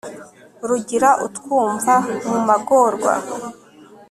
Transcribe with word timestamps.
rugira 0.67 1.09
utwumva 1.25 1.93
mu 2.29 2.37
magorwa 2.47 3.13